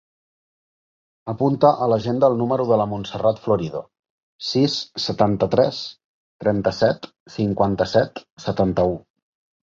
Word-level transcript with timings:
Apunta 1.31 1.69
a 1.85 1.89
l'agenda 1.91 2.29
el 2.31 2.37
número 2.39 2.63
de 2.69 2.79
la 2.81 2.87
Montserrat 2.93 3.41
Florido: 3.43 3.81
sis, 4.51 4.77
setanta-tres, 5.03 5.81
trenta-set, 6.45 7.05
cinquanta-set, 7.35 8.23
setanta-u. 8.47 8.97